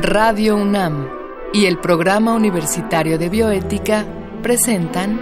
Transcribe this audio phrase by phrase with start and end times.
[0.00, 1.08] Radio UNAM
[1.52, 4.04] y el Programa Universitario de Bioética
[4.42, 5.20] presentan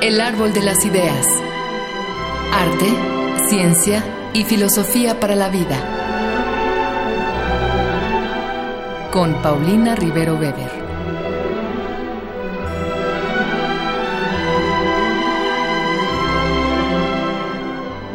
[0.00, 1.26] El Árbol de las Ideas.
[2.54, 2.86] Arte,
[3.48, 5.76] ciencia y filosofía para la vida.
[9.10, 10.83] Con Paulina Rivero Weber.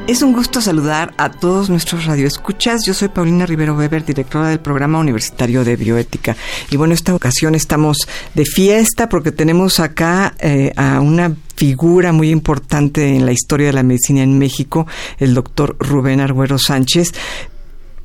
[0.10, 2.84] Es un gusto saludar a todos nuestros radioescuchas.
[2.84, 6.36] Yo soy Paulina Rivero Weber, directora del Programa Universitario de Bioética.
[6.72, 12.32] Y bueno, esta ocasión estamos de fiesta porque tenemos acá eh, a una figura muy
[12.32, 14.88] importante en la historia de la medicina en México,
[15.20, 17.14] el doctor Rubén Arguero Sánchez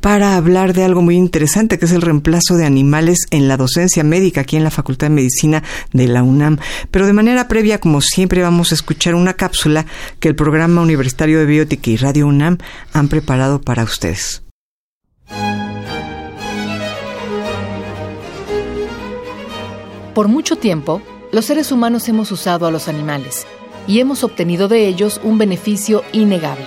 [0.04, 4.04] para hablar de algo muy interesante, que es el reemplazo de animales en la docencia
[4.04, 5.62] médica aquí en la Facultad de Medicina
[5.94, 6.58] de la UNAM.
[6.90, 9.86] Pero de manera previa, como siempre, vamos a escuchar una cápsula
[10.20, 12.58] que el Programa Universitario de Biótica y Radio UNAM
[12.92, 14.42] han preparado para ustedes.
[20.14, 21.00] Por mucho tiempo,
[21.32, 23.46] los seres humanos hemos usado a los animales
[23.86, 26.66] y hemos obtenido de ellos un beneficio innegable.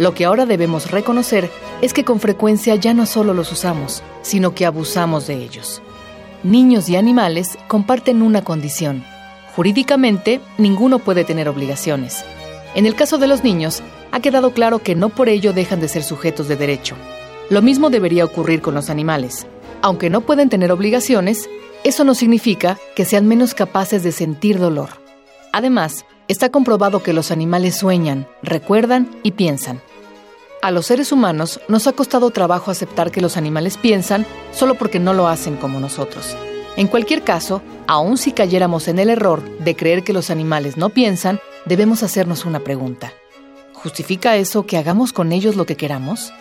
[0.00, 1.48] Lo que ahora debemos reconocer
[1.94, 5.82] que con frecuencia ya no solo los usamos, sino que abusamos de ellos.
[6.42, 9.04] Niños y animales comparten una condición.
[9.54, 12.24] Jurídicamente, ninguno puede tener obligaciones.
[12.74, 15.88] En el caso de los niños, ha quedado claro que no por ello dejan de
[15.88, 16.94] ser sujetos de derecho.
[17.50, 19.46] Lo mismo debería ocurrir con los animales.
[19.82, 21.48] Aunque no pueden tener obligaciones,
[21.84, 24.90] eso no significa que sean menos capaces de sentir dolor.
[25.52, 29.80] Además, está comprobado que los animales sueñan, recuerdan y piensan.
[30.62, 34.98] A los seres humanos nos ha costado trabajo aceptar que los animales piensan solo porque
[34.98, 36.36] no lo hacen como nosotros.
[36.76, 40.90] En cualquier caso, aun si cayéramos en el error de creer que los animales no
[40.90, 43.12] piensan, debemos hacernos una pregunta.
[43.72, 46.32] ¿Justifica eso que hagamos con ellos lo que queramos?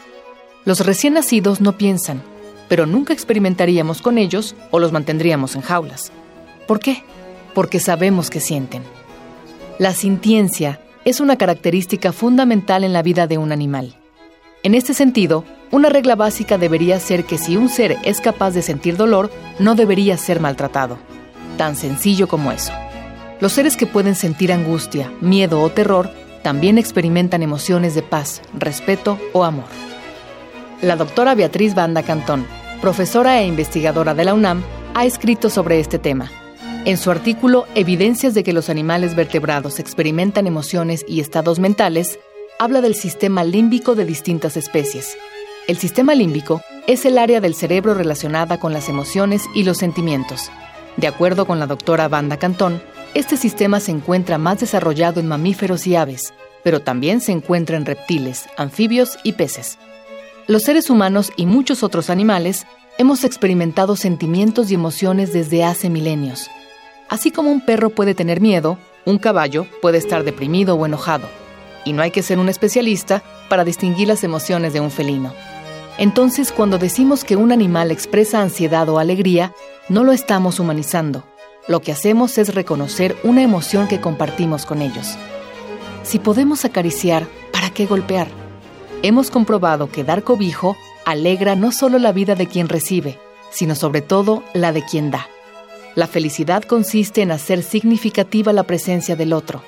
[0.64, 2.24] Los recién nacidos no piensan,
[2.68, 6.12] pero nunca experimentaríamos con ellos o los mantendríamos en jaulas.
[6.68, 7.04] ¿Por qué?
[7.54, 8.82] Porque sabemos que sienten.
[9.78, 13.96] La sintiencia es una característica fundamental en la vida de un animal.
[14.66, 18.64] En este sentido, una regla básica debería ser que si un ser es capaz de
[18.64, 20.98] sentir dolor, no debería ser maltratado.
[21.56, 22.74] Tan sencillo como eso.
[23.40, 26.10] Los seres que pueden sentir angustia, miedo o terror
[26.42, 29.68] también experimentan emociones de paz, respeto o amor.
[30.82, 32.44] La doctora Beatriz Banda Cantón,
[32.82, 34.64] profesora e investigadora de la UNAM,
[34.96, 36.32] ha escrito sobre este tema.
[36.86, 42.18] En su artículo Evidencias de que los animales vertebrados experimentan emociones y estados mentales,
[42.58, 45.18] habla del sistema límbico de distintas especies.
[45.68, 50.50] El sistema límbico es el área del cerebro relacionada con las emociones y los sentimientos.
[50.98, 52.82] De acuerdo con la doctora Banda Cantón,
[53.14, 56.34] este sistema se encuentra más desarrollado en mamíferos y aves,
[56.64, 59.78] pero también se encuentra en reptiles, anfibios y peces.
[60.48, 62.66] Los seres humanos y muchos otros animales
[62.98, 66.50] hemos experimentado sentimientos y emociones desde hace milenios.
[67.10, 71.28] Así como un perro puede tener miedo, un caballo puede estar deprimido o enojado
[71.86, 75.32] y no hay que ser un especialista para distinguir las emociones de un felino.
[75.98, 79.54] Entonces, cuando decimos que un animal expresa ansiedad o alegría,
[79.88, 81.24] no lo estamos humanizando.
[81.70, 85.16] Lo que hacemos es reconocer una emoción que compartimos con ellos.
[86.04, 88.28] Si podemos acariciar, ¿para qué golpear?
[89.04, 90.76] Hemos comprobado que dar cobijo
[91.06, 93.20] alegra no solo la vida de quien recibe,
[93.52, 95.28] sino sobre todo la de quien da.
[95.96, 99.64] La felicidad consiste en hacer significativa la presencia del otro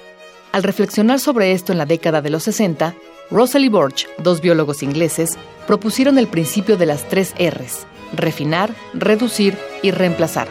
[0.51, 2.95] al reflexionar sobre esto en la década de los 60,
[3.29, 9.57] Russell y Borch, dos biólogos ingleses, propusieron el principio de las tres Rs, refinar, reducir
[9.81, 10.47] y reemplazar.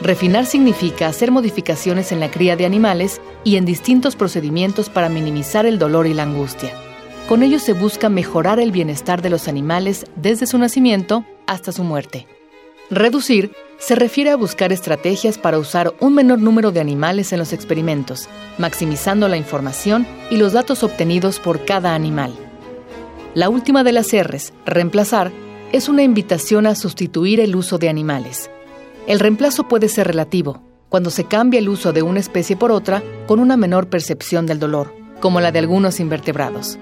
[0.00, 5.66] Refinar significa hacer modificaciones en la cría de animales y en distintos procedimientos para minimizar
[5.66, 6.72] el dolor y la angustia.
[7.28, 11.84] Con ello se busca mejorar el bienestar de los animales desde su nacimiento hasta su
[11.84, 12.26] muerte.
[12.90, 17.52] Reducir se refiere a buscar estrategias para usar un menor número de animales en los
[17.52, 18.28] experimentos,
[18.58, 22.34] maximizando la información y los datos obtenidos por cada animal.
[23.34, 25.30] La última de las R's, reemplazar,
[25.70, 28.50] es una invitación a sustituir el uso de animales.
[29.06, 33.02] El reemplazo puede ser relativo, cuando se cambia el uso de una especie por otra
[33.26, 36.78] con una menor percepción del dolor, como la de algunos invertebrados.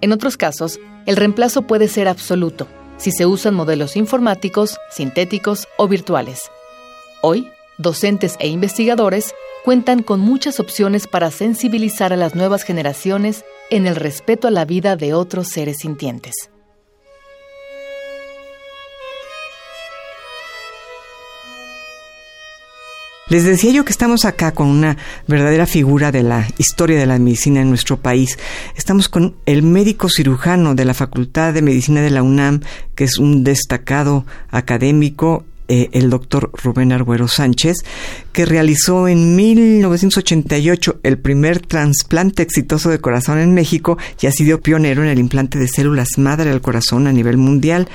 [0.00, 2.68] En otros casos, el reemplazo puede ser absoluto,
[3.02, 6.52] si se usan modelos informáticos, sintéticos o virtuales.
[7.20, 9.34] Hoy, docentes e investigadores
[9.64, 14.64] cuentan con muchas opciones para sensibilizar a las nuevas generaciones en el respeto a la
[14.64, 16.51] vida de otros seres sintientes.
[23.32, 27.18] Les decía yo que estamos acá con una verdadera figura de la historia de la
[27.18, 28.38] medicina en nuestro país.
[28.76, 32.60] Estamos con el médico cirujano de la Facultad de Medicina de la UNAM,
[32.94, 37.76] que es un destacado académico eh, el doctor Rubén Arguero Sánchez,
[38.32, 44.60] que realizó en 1988 el primer trasplante exitoso de corazón en México y ha sido
[44.60, 47.88] pionero en el implante de células madre al corazón a nivel mundial.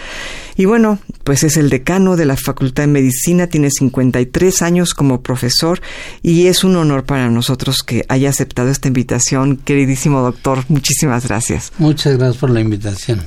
[0.58, 5.22] Y bueno, pues es el decano de la Facultad de Medicina, tiene 53 años como
[5.22, 5.82] profesor
[6.24, 9.58] y es un honor para nosotros que haya aceptado esta invitación.
[9.58, 11.72] Queridísimo doctor, muchísimas gracias.
[11.78, 13.22] Muchas gracias por la invitación.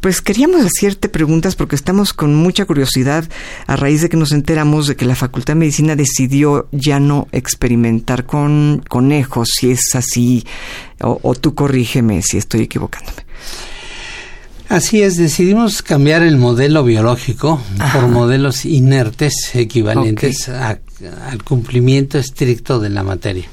[0.00, 3.28] Pues queríamos hacerte preguntas porque estamos con mucha curiosidad
[3.66, 7.28] a raíz de que nos enteramos de que la Facultad de Medicina decidió ya no
[7.32, 10.46] experimentar con conejos, si es así,
[11.02, 13.24] o, o tú corrígeme si estoy equivocándome.
[14.70, 17.60] Así es, decidimos cambiar el modelo biológico
[17.92, 23.46] por modelos inertes equivalentes al cumplimiento estricto de la materia.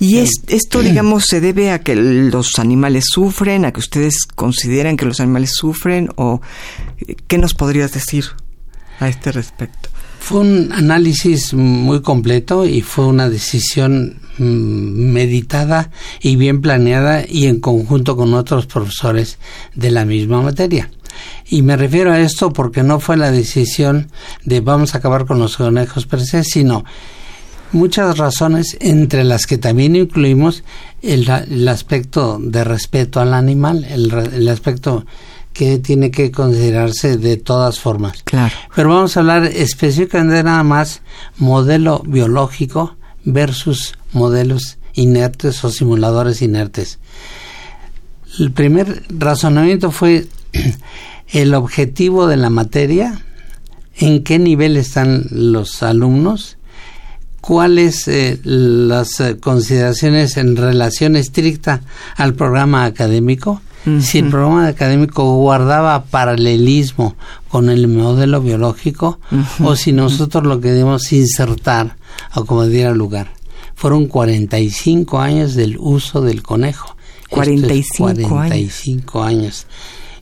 [0.00, 4.96] ¿Y es, esto, digamos, se debe a que los animales sufren, a que ustedes consideran
[4.96, 6.40] que los animales sufren o
[7.26, 8.24] qué nos podrías decir
[9.00, 9.90] a este respecto?
[10.18, 15.90] Fue un análisis muy completo y fue una decisión meditada
[16.20, 19.38] y bien planeada y en conjunto con otros profesores
[19.74, 20.90] de la misma materia.
[21.46, 24.10] Y me refiero a esto porque no fue la decisión
[24.44, 26.84] de vamos a acabar con los conejos per se, sino
[27.72, 30.64] muchas razones entre las que también incluimos
[31.02, 31.28] el,
[31.68, 35.04] aspecto de respeto al animal, el, el aspecto
[35.52, 38.22] que tiene que considerarse de todas formas.
[38.24, 38.54] Claro.
[38.74, 41.00] Pero vamos a hablar específicamente nada más
[41.38, 46.98] modelo biológico versus modelos inertes o simuladores inertes.
[48.38, 50.26] El primer razonamiento fue
[51.28, 53.20] el objetivo de la materia,
[53.96, 56.56] en qué nivel están los alumnos,
[57.40, 61.82] cuáles eh, las eh, consideraciones en relación estricta
[62.16, 63.60] al programa académico,
[64.00, 67.16] si el programa académico guardaba paralelismo
[67.48, 69.20] con el modelo biológico
[69.62, 71.98] o si nosotros lo queríamos insertar
[72.34, 73.28] o como diera lugar.
[73.74, 76.96] Fueron 45 años del uso del conejo.
[77.30, 79.66] 45, 45 años.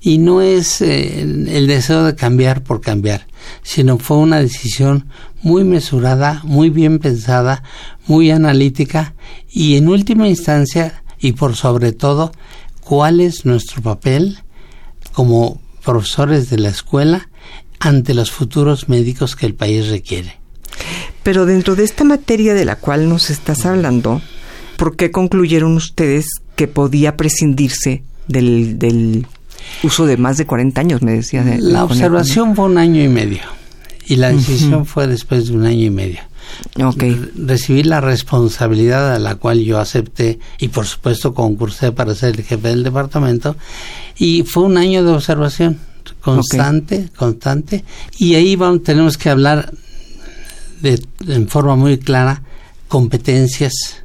[0.01, 3.27] Y no es eh, el deseo de cambiar por cambiar,
[3.63, 5.07] sino fue una decisión
[5.43, 7.63] muy mesurada, muy bien pensada,
[8.07, 9.15] muy analítica
[9.49, 12.33] y en última instancia y por sobre todo
[12.81, 14.39] cuál es nuestro papel
[15.13, 17.29] como profesores de la escuela
[17.79, 20.42] ante los futuros médicos que el país requiere.
[21.23, 24.21] Pero dentro de esta materia de la cual nos estás hablando,
[24.77, 26.27] ¿por qué concluyeron ustedes
[26.57, 29.27] que podía prescindirse del,
[29.83, 31.45] uso de más de 40 años, me decía?
[31.61, 33.43] la observación fue un año y medio
[34.07, 36.21] y la decisión fue después de un año y medio.
[36.83, 37.31] Okay.
[37.37, 42.45] Recibí la responsabilidad a la cual yo acepté y por supuesto concursé para ser el
[42.45, 43.57] jefe del departamento
[44.19, 45.79] y fue un año de observación
[46.21, 47.85] constante, constante
[48.19, 49.73] y ahí vamos, tenemos que hablar
[50.83, 52.43] de, en forma muy clara
[52.89, 54.03] competencias,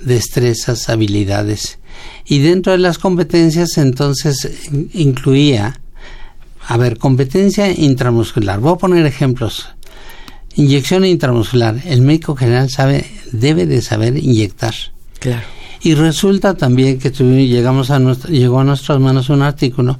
[0.00, 1.78] destrezas, habilidades
[2.26, 5.80] y dentro de las competencias entonces incluía
[6.70, 8.60] a ver, competencia intramuscular.
[8.60, 9.68] Voy a poner ejemplos.
[10.54, 11.80] Inyección intramuscular.
[11.84, 14.74] El médico general sabe, debe de saber inyectar.
[15.18, 15.59] Claro.
[15.82, 19.98] Y resulta también que llegamos a llegó a nuestras manos un artículo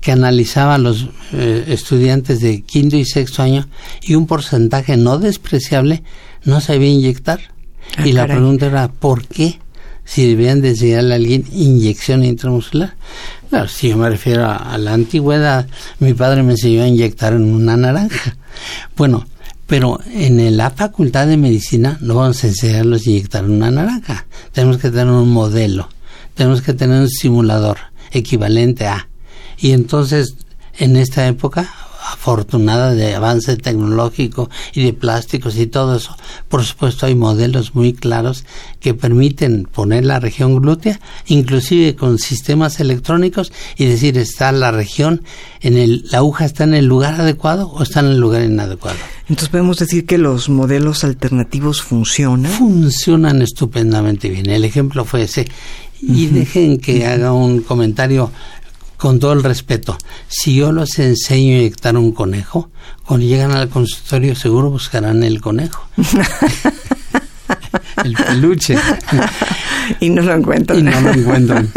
[0.00, 3.68] que analizaba a los eh, estudiantes de quinto y sexto año
[4.02, 6.02] y un porcentaje no despreciable
[6.44, 7.40] no sabía inyectar.
[7.96, 9.60] Ah, y la pregunta era, ¿por qué?
[10.04, 12.96] Si debían de enseñarle a alguien inyección intramuscular.
[13.48, 15.68] Claro, si yo me refiero a la antigüedad,
[16.00, 18.36] mi padre me enseñó a inyectar en una naranja.
[18.96, 19.24] Bueno,
[19.66, 24.26] pero en la facultad de medicina no vamos a enseñarlos a inyectar una naranja.
[24.52, 25.88] Tenemos que tener un modelo,
[26.34, 27.78] tenemos que tener un simulador
[28.10, 29.08] equivalente a.
[29.58, 30.34] Y entonces,
[30.78, 31.72] en esta época,
[32.10, 36.16] afortunada de avance tecnológico y de plásticos y todo eso.
[36.48, 38.44] Por supuesto hay modelos muy claros
[38.80, 45.22] que permiten poner la región glútea, inclusive con sistemas electrónicos y decir está la región
[45.60, 48.98] en el la aguja está en el lugar adecuado o está en el lugar inadecuado.
[49.28, 52.50] Entonces podemos decir que los modelos alternativos funcionan.
[52.52, 54.50] Funcionan estupendamente bien.
[54.50, 55.46] El ejemplo fue ese.
[56.00, 58.32] Y dejen que haga un comentario
[59.02, 62.70] con todo el respeto, si yo los enseño a inyectar un conejo,
[63.04, 65.88] cuando llegan al consultorio seguro buscarán el conejo.
[68.04, 68.76] el peluche.
[70.00, 70.78] y no lo encuentran.
[70.78, 71.70] Y no lo encuentran.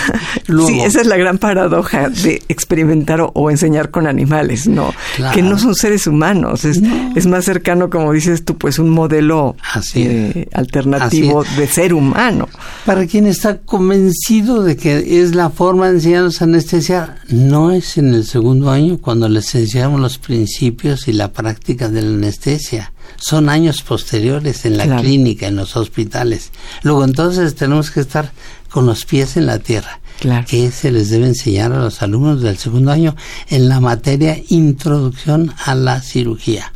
[0.66, 4.94] sí, esa es la gran paradoja de experimentar o, enseñar con animales, ¿no?
[5.34, 6.64] Que no son seres humanos.
[6.64, 6.80] Es,
[7.14, 9.56] es, más cercano, como dices tú, pues un modelo
[9.94, 12.48] eh, alternativo de ser humano.
[12.84, 18.14] Para quien está convencido de que es la forma de enseñarnos anestesia, no es en
[18.14, 23.48] el segundo año cuando les enseñamos los principios y la práctica de la anestesia son
[23.48, 26.50] años posteriores en la clínica, en los hospitales.
[26.82, 28.32] Luego entonces tenemos que estar
[28.70, 30.00] con los pies en la tierra.
[30.20, 30.46] Claro.
[30.46, 33.16] que se les debe enseñar a los alumnos del segundo año
[33.48, 36.74] en la materia Introducción a la Cirugía.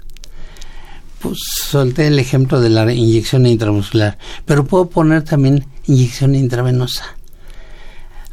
[1.20, 7.04] Pues solté el ejemplo de la inyección intramuscular, pero puedo poner también inyección intravenosa.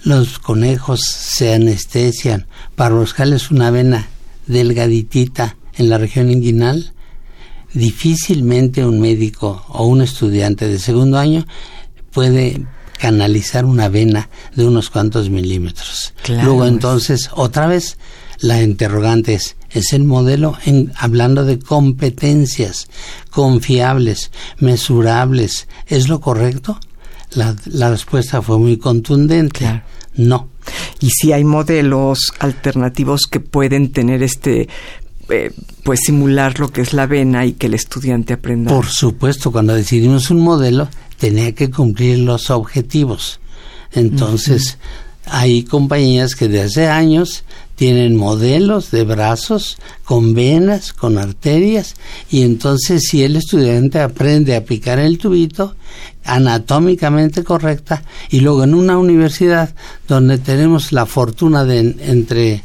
[0.06, 4.08] Los conejos se anestesian para buscarles una vena
[4.48, 6.94] delgaditita en la región inguinal
[7.74, 11.46] difícilmente un médico o un estudiante de segundo año
[12.12, 12.66] puede
[12.98, 16.14] canalizar una vena de unos cuantos milímetros.
[16.28, 17.98] Luego entonces, otra vez,
[18.40, 22.88] la interrogante es, ¿es el modelo en, hablando de competencias
[23.32, 25.68] confiables, mesurables?
[25.88, 26.80] ¿Es lo correcto?
[27.32, 29.82] La, la respuesta fue muy contundente.
[30.16, 30.50] No.
[31.00, 34.70] Y si hay modelos alternativos que pueden tener este
[35.32, 35.52] eh,
[35.84, 38.74] pues simular lo que es la vena y que el estudiante aprenda.
[38.74, 43.40] Por supuesto, cuando decidimos un modelo tenía que cumplir los objetivos.
[43.94, 44.78] Entonces,
[45.26, 47.44] hay compañías que desde hace años
[47.76, 51.96] tienen modelos de brazos con venas, con arterias,
[52.30, 55.76] y entonces si el estudiante aprende a picar el tubito
[56.24, 59.74] anatómicamente correcta, y luego en una universidad
[60.08, 62.64] donde tenemos la fortuna de entre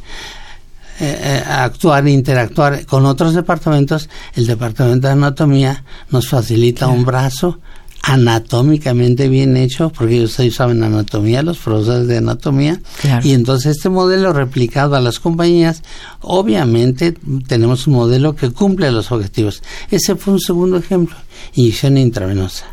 [0.99, 7.61] eh, eh, actuar, interactuar con otros departamentos, el departamento de anatomía nos facilita un brazo
[8.03, 12.81] anatómicamente bien hecho, porque ellos saben anatomía, los profesores de anatomía,
[13.25, 15.83] y entonces este modelo replicado a las compañías,
[16.21, 17.17] obviamente
[17.49, 19.63] tenemos un modelo que cumple los objetivos.
[19.91, 21.17] Ese fue un segundo ejemplo,
[21.55, 22.67] inyección intravenosa.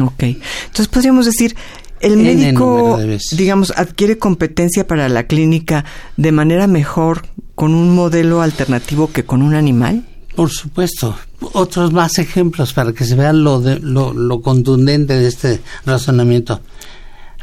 [0.00, 1.56] Ok, entonces podríamos decir,
[2.04, 2.98] el médico,
[3.32, 5.84] digamos, adquiere competencia para la clínica
[6.16, 10.06] de manera mejor con un modelo alternativo que con un animal.
[10.36, 11.16] Por supuesto.
[11.52, 16.60] Otros más ejemplos para que se vean lo, de, lo, lo contundente de este razonamiento.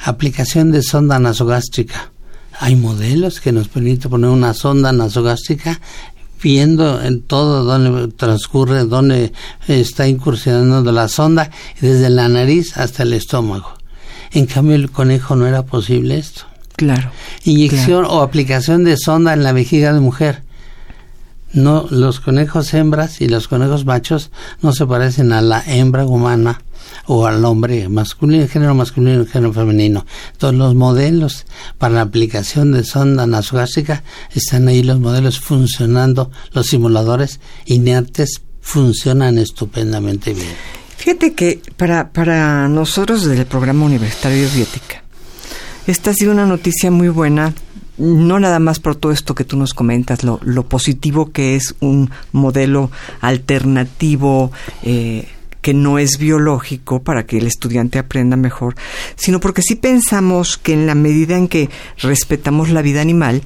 [0.03, 2.11] Aplicación de sonda nasogástrica.
[2.59, 5.79] Hay modelos que nos permiten poner una sonda nasogástrica
[6.41, 9.31] viendo en todo donde transcurre, donde
[9.67, 13.80] está incursionando la sonda, desde la nariz hasta el estómago.
[14.33, 16.43] En cambio, el conejo no era posible esto.
[16.75, 17.11] Claro.
[17.43, 20.43] Inyección o aplicación de sonda en la vejiga de mujer.
[21.53, 26.61] No, los conejos hembras y los conejos machos no se parecen a la hembra humana
[27.07, 30.05] o al hombre masculino, género masculino y género femenino.
[30.37, 31.45] Todos los modelos
[31.77, 39.37] para la aplicación de sonda nasogástrica están ahí los modelos funcionando, los simuladores inertes funcionan
[39.37, 40.80] estupendamente bien.
[41.01, 45.01] Fíjate que para, para nosotros desde el programa universitario de biótica,
[45.87, 47.55] esta ha sido una noticia muy buena,
[47.97, 51.73] no nada más por todo esto que tú nos comentas, lo, lo positivo que es
[51.79, 54.51] un modelo alternativo,
[54.83, 55.27] eh,
[55.63, 58.75] que no es biológico para que el estudiante aprenda mejor,
[59.15, 63.41] sino porque sí pensamos que en la medida en que respetamos la vida animal,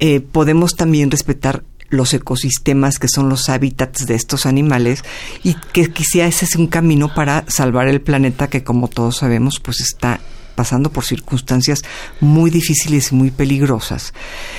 [0.00, 1.62] eh, podemos también respetar
[1.92, 5.04] los ecosistemas que son los hábitats de estos animales
[5.44, 9.60] y que quizá ese es un camino para salvar el planeta que como todos sabemos
[9.60, 10.20] pues está
[10.54, 11.82] pasando por circunstancias
[12.20, 14.12] muy difíciles y muy peligrosas.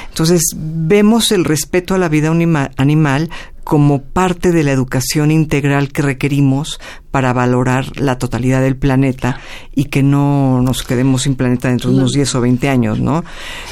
[0.10, 2.32] Entonces, vemos el respeto a la vida
[2.78, 3.30] animal
[3.63, 6.80] como parte de la educación integral que requerimos
[7.12, 9.40] para valorar la totalidad del planeta
[9.74, 13.24] y que no nos quedemos sin planeta dentro de unos 10 o 20 años, ¿no?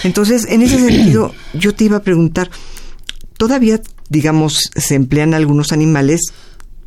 [0.03, 2.49] Entonces, en ese sentido, yo te iba a preguntar,
[3.41, 6.31] Todavía, digamos, se emplean algunos animales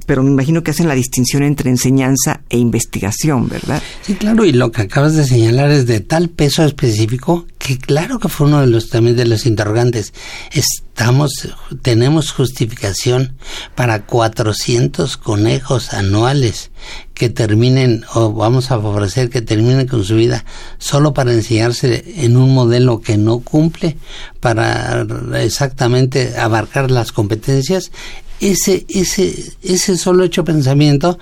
[0.07, 3.83] pero me imagino que hacen la distinción entre enseñanza e investigación, ¿verdad?
[4.03, 8.19] Sí, claro, y lo que acabas de señalar es de tal peso específico que claro
[8.19, 10.13] que fue uno de los también de los interrogantes.
[10.53, 13.35] Estamos tenemos justificación
[13.75, 16.71] para 400 conejos anuales
[17.15, 20.45] que terminen o vamos a favorecer que terminen con su vida
[20.79, 23.97] solo para enseñarse en un modelo que no cumple
[24.41, 25.07] para
[25.41, 27.93] exactamente abarcar las competencias
[28.41, 31.19] ese, ese, ese solo hecho pensamiento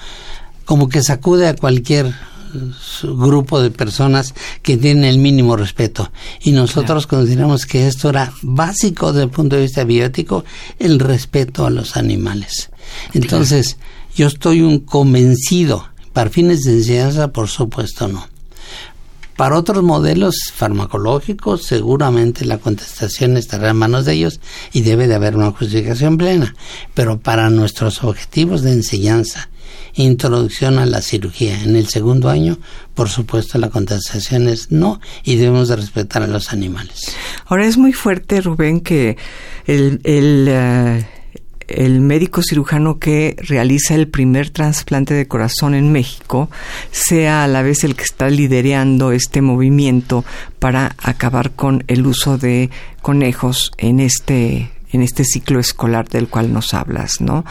[0.64, 2.14] como que sacude a cualquier
[3.02, 6.12] grupo de personas que tienen el mínimo respeto.
[6.42, 10.44] Y nosotros consideramos que esto era básico desde el punto de vista biótico,
[10.78, 12.70] el respeto a los animales.
[13.14, 13.78] Entonces,
[14.14, 18.28] yo estoy un convencido, Para fines de enseñanza, por supuesto, no.
[19.36, 24.40] Para otros modelos farmacológicos, seguramente la contestación estará en manos de ellos
[24.72, 26.54] y debe de haber una justificación plena.
[26.92, 29.48] Pero para nuestros objetivos de enseñanza,
[29.94, 32.58] introducción a la cirugía en el segundo año,
[32.94, 37.12] por supuesto la contestación es no y debemos de respetar a los animales.
[37.46, 39.16] Ahora es muy fuerte, Rubén, que
[39.66, 41.06] el, el eh,
[41.76, 46.50] el médico cirujano que realiza el primer trasplante de corazón en México
[46.90, 50.24] sea a la vez el que está liderando este movimiento
[50.58, 52.70] para acabar con el uso de
[53.02, 57.44] conejos en este en este ciclo escolar del cual nos hablas, ¿no?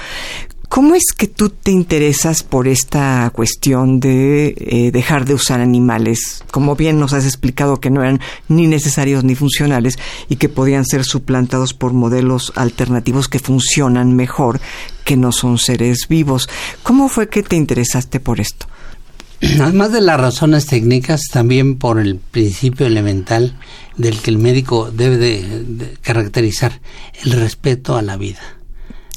[0.71, 6.45] ¿Cómo es que tú te interesas por esta cuestión de eh, dejar de usar animales?
[6.49, 9.99] Como bien nos has explicado que no eran ni necesarios ni funcionales
[10.29, 14.61] y que podían ser suplantados por modelos alternativos que funcionan mejor,
[15.03, 16.47] que no son seres vivos.
[16.83, 18.65] ¿Cómo fue que te interesaste por esto?
[19.59, 23.57] Además de las razones técnicas, también por el principio elemental
[23.97, 26.79] del que el médico debe de caracterizar
[27.25, 28.60] el respeto a la vida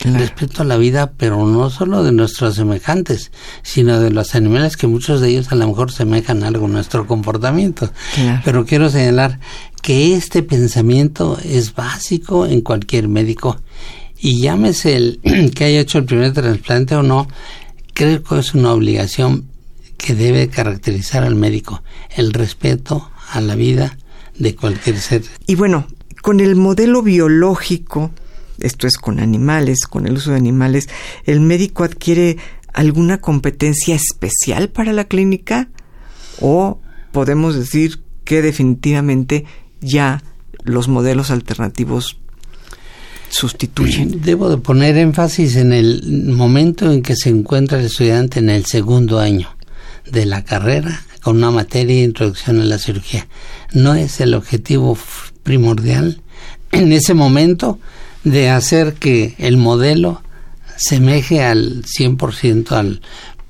[0.05, 3.33] respeto a la vida, pero no solo de nuestros semejantes,
[3.63, 7.91] sino de los animales que muchos de ellos a lo mejor semejan algo nuestro comportamiento.
[8.45, 9.41] Pero quiero señalar
[9.83, 13.59] que este pensamiento es básico en cualquier médico
[14.19, 15.21] y llámese el
[15.55, 17.29] que haya hecho el primer trasplante o no,
[17.93, 19.47] creo que es una obligación
[19.99, 21.83] que debe caracterizar al médico,
[22.17, 23.97] el respeto a la vida
[24.39, 25.23] de cualquier ser.
[25.47, 25.87] Y bueno,
[26.23, 28.11] con el modelo biológico
[28.61, 30.89] esto es con animales, con el uso de animales,
[31.25, 32.39] ¿el médico adquiere
[32.73, 35.69] alguna competencia especial para la clínica?
[36.41, 36.81] ¿O
[37.13, 39.45] podemos decir que definitivamente
[39.81, 40.23] ya
[40.65, 42.19] los modelos alternativos
[43.29, 44.21] sustituyen?
[44.23, 48.67] Debo de poner énfasis en el momento en que se encuentra el estudiante en el
[48.67, 49.49] segundo año
[50.11, 53.27] de la carrera con una materia de introducción a la cirugía.
[53.73, 54.99] No es el objetivo
[55.43, 56.21] primordial.
[56.71, 57.79] En ese momento
[58.25, 60.23] de hacer que el modelo
[60.76, 63.00] semeje al 100% al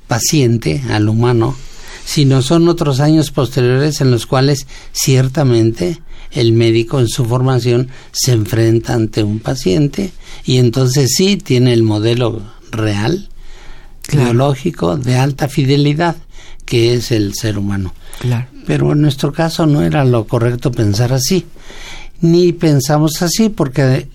[0.06, 1.56] paciente, al humano,
[2.04, 6.00] sino son otros años posteriores en los cuales ciertamente
[6.32, 10.12] el médico en su formación se enfrenta ante un paciente
[10.44, 13.28] y entonces sí tiene el modelo real,
[14.12, 16.16] biológico, de alta fidelidad,
[16.66, 17.94] que es el ser humano.
[18.66, 21.46] Pero en nuestro caso no era lo correcto pensar así,
[22.20, 24.08] ni pensamos así porque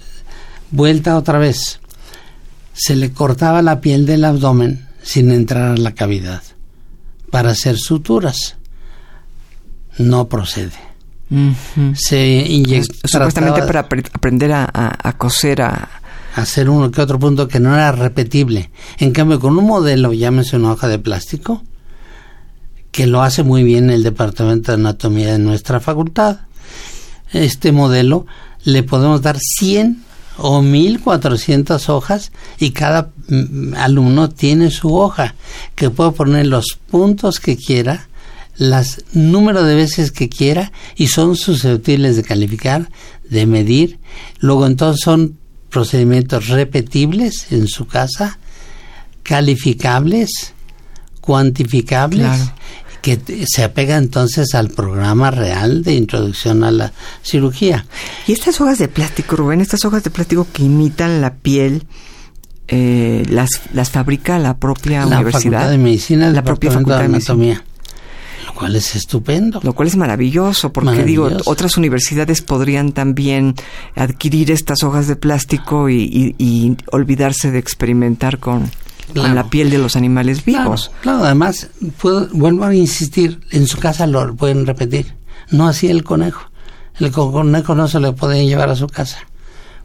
[0.72, 1.80] Vuelta otra vez.
[2.74, 6.42] Se le cortaba la piel del abdomen sin entrar a la cavidad
[7.32, 8.58] para hacer suturas.
[9.98, 10.90] No procede.
[11.96, 13.08] Se inyecta.
[13.08, 15.90] Supuestamente para aprender a, coser, a,
[16.36, 18.72] hacer uno que otro punto que no era repetible.
[18.98, 21.64] En cambio, con un modelo, llámese una hoja de plástico,
[22.92, 26.40] que lo hace muy bien el Departamento de Anatomía de nuestra facultad,
[27.32, 28.26] este modelo
[28.64, 30.04] le podemos dar 100
[30.42, 35.36] o 1400 hojas y cada mm, alumno tiene su hoja
[35.76, 38.08] que puede poner los puntos que quiera,
[38.58, 42.90] las número de veces que quiera y son susceptibles de calificar,
[43.30, 44.00] de medir.
[44.40, 45.38] Luego entonces son
[45.70, 48.40] procedimientos repetibles en su casa,
[49.24, 50.54] calificables,
[51.22, 52.52] cuantificables
[53.02, 57.86] que se apega entonces al programa real de introducción a la cirugía.
[58.28, 61.86] Y estas hojas de plástico, Rubén, estas hojas de plástico que imitan la piel,
[62.68, 65.60] eh, las, las fabrica la propia la universidad.
[65.60, 67.64] Facultad de Medicina, la propia Facultad de Anatomía.
[68.46, 69.60] Lo cual es estupendo.
[69.64, 73.56] Lo cual es maravilloso, porque digo, otras universidades podrían también
[73.96, 78.70] adquirir estas hojas de plástico y olvidarse de experimentar con,
[79.14, 80.92] con la piel de los animales vivos.
[81.02, 81.70] Claro, además,
[82.00, 85.16] puedo, vuelvo a insistir, en su casa lo pueden repetir.
[85.52, 86.50] No así el conejo.
[87.00, 89.20] El conejo no se lo pueden llevar a su casa,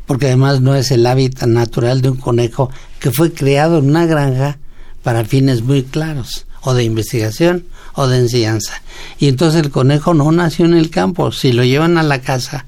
[0.07, 4.07] porque además no es el hábitat natural de un conejo que fue creado en una
[4.07, 4.59] granja
[5.03, 8.83] para fines muy claros, o de investigación o de enseñanza.
[9.19, 11.31] Y entonces el conejo no nació en el campo.
[11.31, 12.67] Si lo llevan a la casa,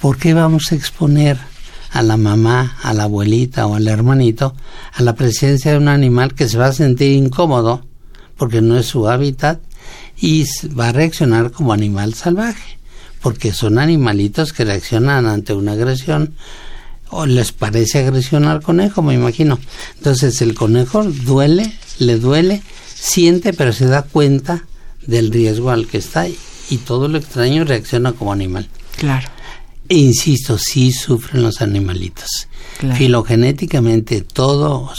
[0.00, 1.38] ¿por qué vamos a exponer
[1.94, 4.54] a la mamá, a la abuelita o al hermanito
[4.92, 7.86] a la presencia de un animal que se va a sentir incómodo
[8.36, 9.60] porque no es su hábitat
[10.20, 10.44] y
[10.78, 12.78] va a reaccionar como animal salvaje
[13.22, 16.34] porque son animalitos que reaccionan ante una agresión
[17.10, 19.60] o les parece agresión al conejo, me imagino.
[19.96, 22.60] Entonces el conejo duele, le duele,
[22.92, 24.64] siente, pero se da cuenta
[25.06, 28.68] del riesgo al que está y todo lo extraño reacciona como animal.
[28.96, 29.28] Claro.
[29.88, 32.48] E insisto, sí sufren los animalitos.
[32.96, 34.90] Filogenéticamente, todo,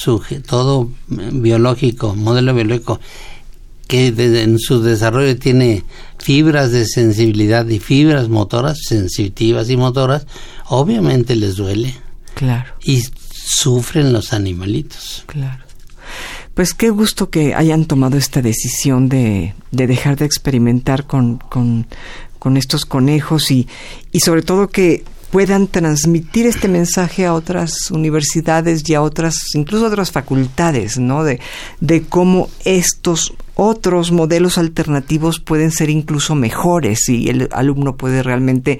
[0.47, 2.99] todo biológico, modelo biológico
[3.87, 5.83] que en su desarrollo tiene
[6.17, 10.25] fibras de sensibilidad y fibras motoras, sensitivas y motoras,
[10.67, 11.93] obviamente les duele.
[12.33, 12.73] Claro.
[12.83, 15.23] Y sufren los animalitos.
[15.27, 15.63] Claro.
[16.55, 21.85] Pues qué gusto que hayan tomado esta decisión de, de dejar de experimentar con, con,
[22.45, 23.67] con estos conejos y,
[24.11, 29.85] y sobre todo que puedan transmitir este mensaje a otras universidades y a otras, incluso
[29.85, 31.23] a otras facultades, ¿no?
[31.23, 31.39] De,
[31.79, 38.77] de cómo estos otros modelos alternativos pueden ser incluso mejores y el alumno puede realmente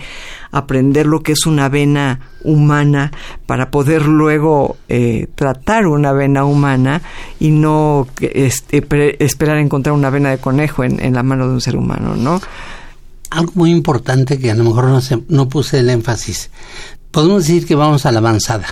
[0.51, 3.12] aprender lo que es una vena humana
[3.47, 7.01] para poder luego eh, tratar una vena humana
[7.39, 8.86] y no este,
[9.17, 12.39] esperar encontrar una vena de conejo en, en la mano de un ser humano, ¿no?
[13.36, 16.50] Algo muy importante que a lo mejor no, no puse el énfasis.
[17.12, 18.67] Podemos decir que vamos a la avanzada,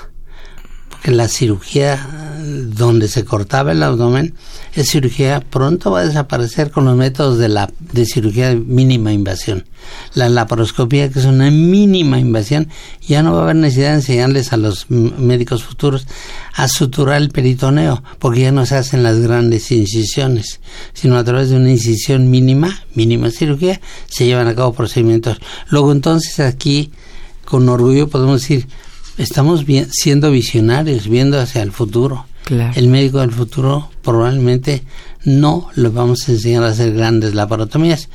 [0.89, 4.33] porque la cirugía donde se cortaba el abdomen,
[4.75, 9.13] esa cirugía pronto va a desaparecer con los métodos de la de cirugía de mínima
[9.13, 9.65] invasión.
[10.15, 12.69] La laparoscopía, que es una mínima invasión,
[13.07, 16.07] ya no va a haber necesidad de enseñarles a los médicos futuros
[16.55, 20.59] a suturar el peritoneo, porque ya no se hacen las grandes incisiones,
[20.93, 25.39] sino a través de una incisión mínima, mínima cirugía, se llevan a cabo procedimientos.
[25.69, 26.91] Luego entonces aquí,
[27.45, 28.67] con orgullo podemos decir,
[29.17, 32.25] estamos siendo visionarios, viendo hacia el futuro.
[32.49, 34.83] El médico del futuro probablemente
[35.23, 38.09] no le vamos a enseñar a hacer grandes laparotomías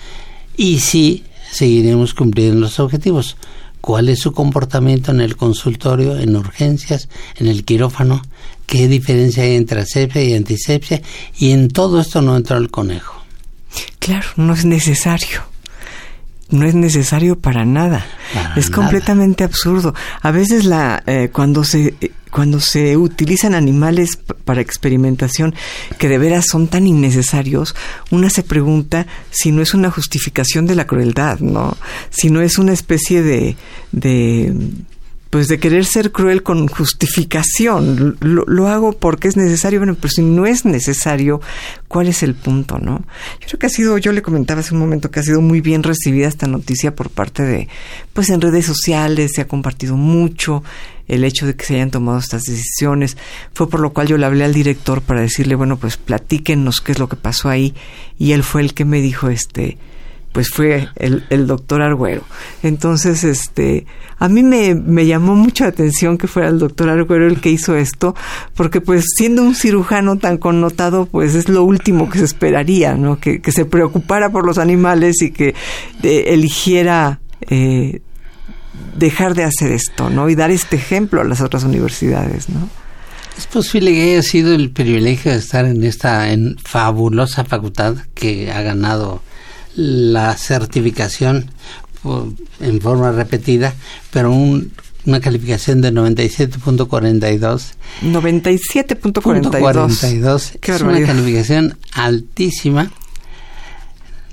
[0.56, 3.36] y sí seguiremos cumpliendo los objetivos.
[3.80, 8.22] ¿Cuál es su comportamiento en el consultorio, en urgencias, en el quirófano?
[8.66, 11.00] ¿Qué diferencia hay entre asepsia y antisepsia?
[11.38, 13.22] Y en todo esto no entró el conejo.
[13.98, 15.42] Claro, no es necesario
[16.50, 18.06] no es necesario para nada.
[18.56, 19.94] es completamente absurdo.
[20.22, 21.94] A veces la eh, cuando se
[22.30, 25.54] cuando se utilizan animales para experimentación
[25.98, 27.74] que de veras son tan innecesarios,
[28.10, 31.76] una se pregunta si no es una justificación de la crueldad, ¿no?
[32.10, 33.56] Si no es una especie de,
[33.92, 34.52] de
[35.30, 38.16] pues de querer ser cruel con justificación.
[38.20, 41.40] Lo, hago porque es necesario, bueno, pero si no es necesario,
[41.86, 43.04] ¿cuál es el punto, no?
[43.40, 45.60] Yo creo que ha sido, yo le comentaba hace un momento que ha sido muy
[45.60, 47.68] bien recibida esta noticia por parte de,
[48.12, 50.62] pues en redes sociales, se ha compartido mucho
[51.08, 53.16] el hecho de que se hayan tomado estas decisiones.
[53.52, 56.92] Fue por lo cual yo le hablé al director para decirle, bueno, pues platíquenos qué
[56.92, 57.74] es lo que pasó ahí.
[58.18, 59.78] Y él fue el que me dijo, este,
[60.32, 62.22] pues fue el, el doctor Argüero.
[62.62, 63.86] Entonces, este,
[64.18, 67.76] a mí me, me llamó mucha atención que fuera el doctor Argüero el que hizo
[67.76, 68.14] esto,
[68.54, 73.18] porque pues siendo un cirujano tan connotado, pues es lo último que se esperaría, ¿no?
[73.18, 75.54] Que, que se preocupara por los animales y que
[76.02, 78.00] eligiera eh,
[78.96, 80.28] dejar de hacer esto, ¿no?
[80.28, 82.68] Y dar este ejemplo a las otras universidades, ¿no?
[83.36, 88.50] Es posible que haya sido el privilegio de estar en esta en fabulosa facultad que
[88.50, 89.22] ha ganado
[89.78, 91.50] la certificación
[92.60, 93.74] en forma repetida,
[94.10, 97.74] pero una calificación de 97.42.
[98.02, 100.58] 97.42.
[100.60, 102.90] Es una calificación altísima.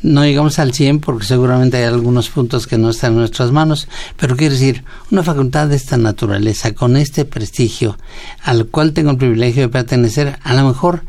[0.01, 3.87] No llegamos al 100 porque seguramente hay algunos puntos que no están en nuestras manos,
[4.17, 7.99] pero quiero decir, una facultad de esta naturaleza, con este prestigio,
[8.41, 11.03] al cual tengo el privilegio de pertenecer, a lo mejor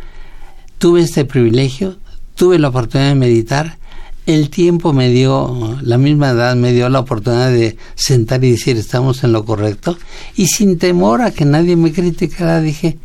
[0.78, 1.96] tuve este privilegio,
[2.34, 3.78] tuve la oportunidad de meditar,
[4.26, 8.76] el tiempo me dio, la misma edad me dio la oportunidad de sentar y decir
[8.76, 9.96] estamos en lo correcto
[10.34, 12.98] y sin temor a que nadie me criticara dije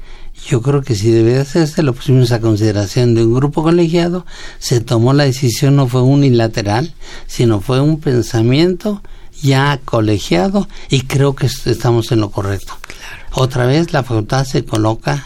[0.47, 4.25] yo creo que si debe hacerse lo pusimos a consideración de un grupo colegiado,
[4.57, 6.93] se tomó la decisión no fue unilateral,
[7.27, 9.03] sino fue un pensamiento
[9.41, 12.73] ya colegiado y creo que estamos en lo correcto.
[13.33, 15.25] Otra vez la facultad se coloca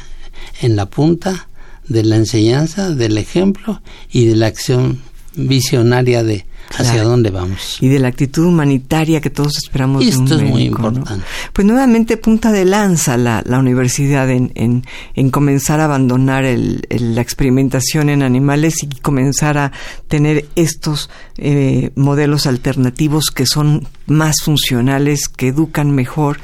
[0.62, 1.48] en la punta
[1.88, 3.82] de la enseñanza, del ejemplo
[4.12, 5.02] y de la acción
[5.36, 6.46] visionaria de
[6.78, 7.78] hacia dónde vamos.
[7.80, 11.24] Y de la actitud humanitaria que todos esperamos Esto de un es muy importante.
[11.54, 16.86] Pues nuevamente punta de lanza la, la universidad en, en, en, comenzar a abandonar el,
[16.90, 19.72] la experimentación en animales y comenzar a
[20.08, 26.40] tener estos eh, modelos alternativos que son más funcionales, que educan mejor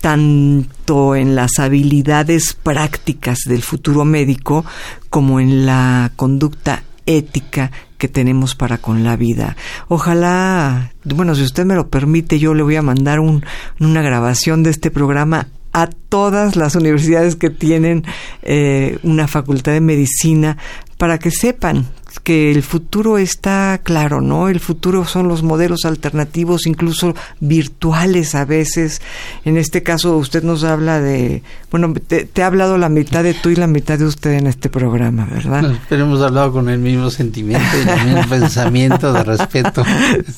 [0.00, 4.64] tanto en las habilidades prácticas del futuro médico
[5.10, 9.56] como en la conducta ética que tenemos para con la vida.
[9.88, 13.44] Ojalá, bueno, si usted me lo permite, yo le voy a mandar un,
[13.78, 18.04] una grabación de este programa a todas las universidades que tienen
[18.42, 20.58] eh, una facultad de medicina
[20.98, 21.86] para que sepan
[22.20, 24.48] que el futuro está claro, ¿no?
[24.48, 29.00] El futuro son los modelos alternativos, incluso virtuales a veces.
[29.44, 33.50] En este caso, usted nos habla de, bueno, te, ha hablado la mitad de tú
[33.50, 35.74] y la mitad de usted en este programa, ¿verdad?
[35.88, 39.84] pero hemos hablado con el mismo sentimiento y el mismo pensamiento de respeto.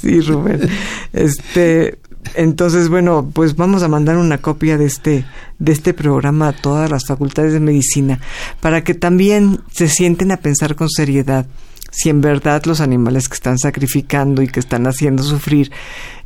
[0.00, 0.68] Sí, Rubén.
[1.12, 1.98] Este,
[2.34, 5.24] entonces, bueno, pues vamos a mandar una copia de este,
[5.58, 8.20] de este programa a todas las facultades de medicina
[8.60, 11.46] para que también se sienten a pensar con seriedad
[11.90, 15.70] si en verdad los animales que están sacrificando y que están haciendo sufrir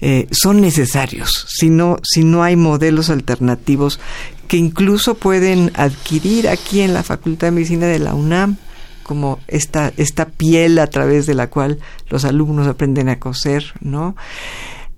[0.00, 4.00] eh, son necesarios, si no, si no hay modelos alternativos
[4.46, 8.56] que incluso pueden adquirir aquí en la Facultad de Medicina de la UNAM
[9.02, 14.16] como esta, esta piel a través de la cual los alumnos aprenden a coser, ¿no?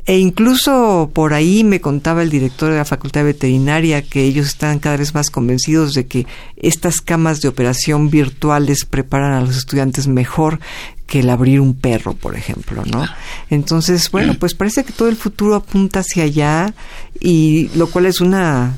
[0.06, 4.78] E incluso por ahí me contaba el director de la Facultad Veterinaria que ellos están
[4.78, 10.06] cada vez más convencidos de que estas camas de operación virtuales preparan a los estudiantes
[10.06, 10.60] mejor
[11.06, 13.04] que el abrir un perro, por ejemplo, ¿no?
[13.50, 16.72] Entonces, bueno, pues parece que todo el futuro apunta hacia allá
[17.18, 18.76] y lo cual es una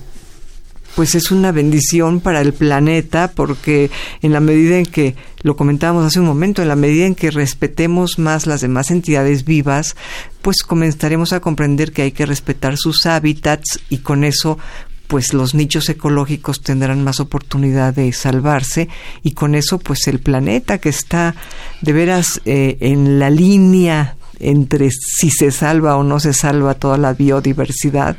[0.95, 6.05] pues es una bendición para el planeta porque en la medida en que, lo comentábamos
[6.05, 9.97] hace un momento, en la medida en que respetemos más las demás entidades vivas,
[10.41, 14.59] pues comenzaremos a comprender que hay que respetar sus hábitats y con eso
[15.09, 18.89] pues los nichos ecológicos tendrán más oportunidad de salvarse
[19.23, 21.35] y con eso pues el planeta que está
[21.83, 26.99] de veras eh, en la línea entre si se salva o no se salva toda
[26.99, 28.17] la biodiversidad,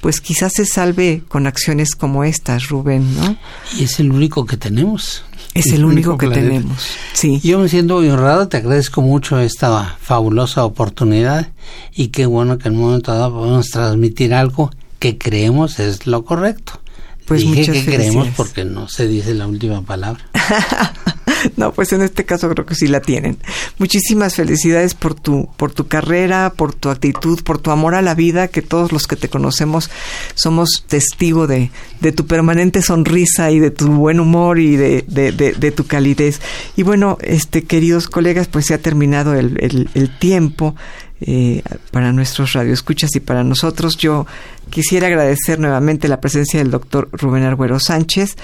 [0.00, 3.36] pues quizás se salve con acciones como estas, Rubén, ¿no?
[3.78, 5.24] Y es el único que tenemos.
[5.52, 6.86] Es el, único, que tenemos.
[7.12, 7.40] Sí.
[7.42, 11.48] Yo me siento muy honrado, te agradezco mucho esta fabulosa oportunidad
[11.92, 16.24] y qué bueno que en un momento dado podemos transmitir algo que creemos es lo
[16.24, 16.80] correcto.
[17.26, 20.24] Pues Dije que creemos porque no se dice la última palabra.
[21.56, 23.38] no, pues en este caso creo que sí la tienen.
[23.78, 28.14] Muchísimas felicidades por tu, por tu carrera, por tu actitud, por tu amor a la
[28.14, 29.90] vida, que todos los que te conocemos
[30.34, 35.32] somos testigo de, de tu permanente sonrisa y de tu buen humor y de, de,
[35.32, 36.40] de, tu calidez.
[36.76, 40.74] Y bueno, este queridos colegas, pues se ha terminado el, el, el tiempo
[41.20, 43.96] eh, para nuestros radioescuchas y para nosotros.
[43.96, 44.26] Yo
[44.70, 48.36] quisiera agradecer nuevamente la presencia del doctor Rubén Arguero Sánchez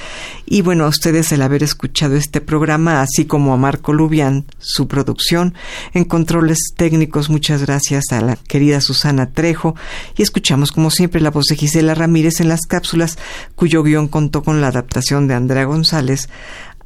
[0.44, 4.88] y bueno, a ustedes el haber escuchado este programa, así como a Marco Lubián, su
[4.88, 5.54] producción.
[5.94, 9.74] En controles técnicos, muchas gracias a la querida Susana Trejo
[10.16, 13.18] y escuchamos como siempre la voz de Gisela Ramírez en las cápsulas,
[13.54, 16.28] cuyo guion contó con la adaptación de Andrea González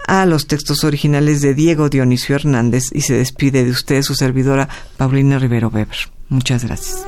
[0.06, 4.68] a los textos originales de Diego Dionisio Hernández y se despide de usted su servidora
[4.96, 5.96] Paulina Rivero Weber.
[6.28, 7.04] Muchas gracias.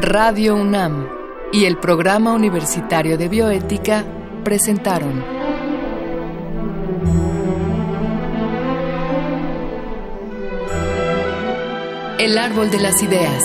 [0.00, 1.06] Radio UNAM
[1.52, 4.04] y el Programa Universitario de Bioética
[4.44, 5.22] presentaron
[12.18, 13.42] El Árbol de las Ideas.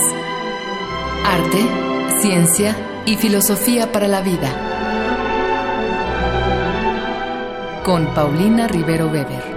[1.25, 1.59] Arte,
[2.21, 4.51] ciencia y filosofía para la vida.
[7.83, 9.54] Con Paulina Rivero Weber.